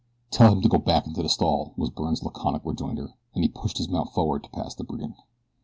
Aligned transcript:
"Tell 0.31 0.51
him 0.51 0.63
to 0.63 0.67
go 0.67 0.79
back 0.79 1.05
into 1.05 1.21
his 1.21 1.33
stall," 1.33 1.73
was 1.77 1.91
Byrne's 1.91 2.23
laconic 2.23 2.63
rejoinder, 2.65 3.09
as 3.35 3.39
he 3.39 3.47
pushed 3.47 3.77
his 3.77 3.87
mount 3.87 4.11
forward 4.13 4.43
to 4.43 4.49
pass 4.49 4.73
the 4.73 4.83
brigand. 4.83 5.13